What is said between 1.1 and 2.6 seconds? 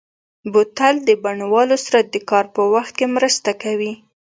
بڼوالو سره د کار